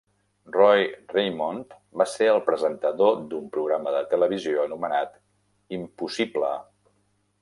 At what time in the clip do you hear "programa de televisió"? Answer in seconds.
3.57-4.65